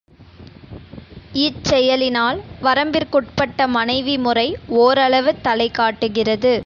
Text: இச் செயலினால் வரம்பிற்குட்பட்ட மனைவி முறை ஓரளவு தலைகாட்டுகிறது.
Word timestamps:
இச் 1.35 1.59
செயலினால் 1.63 2.39
வரம்பிற்குட்பட்ட 2.61 3.67
மனைவி 3.69 4.17
முறை 4.17 4.47
ஓரளவு 4.79 5.33
தலைகாட்டுகிறது. 5.45 6.53